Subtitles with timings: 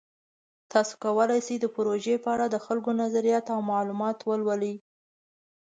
[0.71, 4.75] تاسو کولی شئ د پروژې په اړه د خلکو نظریات او معلومات ولولئ.